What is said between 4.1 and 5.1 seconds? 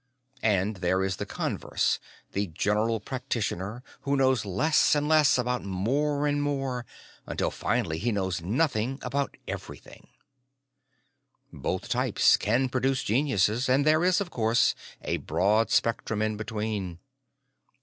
knows "less and